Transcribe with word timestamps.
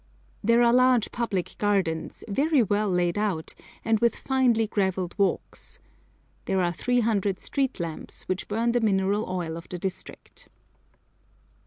There 0.43 0.63
are 0.63 0.73
large 0.73 1.11
public 1.11 1.55
gardens, 1.59 2.23
very 2.27 2.63
well 2.63 2.89
laid 2.89 3.19
out, 3.19 3.53
and 3.85 3.99
with 3.99 4.15
finely 4.15 4.65
gravelled 4.65 5.13
walks. 5.15 5.77
There 6.45 6.59
are 6.59 6.71
300 6.71 7.39
street 7.39 7.79
lamps, 7.79 8.23
which 8.23 8.47
burn 8.47 8.71
the 8.71 8.81
mineral 8.81 9.29
oil 9.29 9.55
of 9.57 9.69
the 9.69 9.77
district. 9.77 10.47